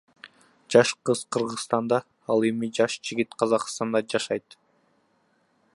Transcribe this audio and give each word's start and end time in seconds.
Жаш 0.75 0.89
кыз 1.09 1.19
Кыргызстанда 1.35 1.97
ал 2.35 2.39
эми 2.49 2.67
жаш 2.79 2.93
жигит 3.09 3.31
Казакстанда 3.43 3.99
жашайт. 4.15 4.47